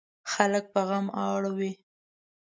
خلک 0.31 0.65
په 0.73 0.81
غم 0.87 1.05
اړوي. 1.29 1.71